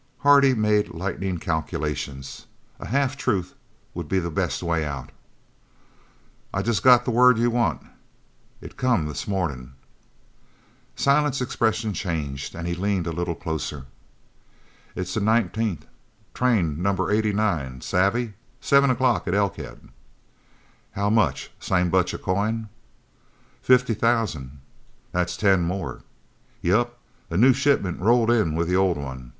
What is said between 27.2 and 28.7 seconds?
A new shipment rolled in with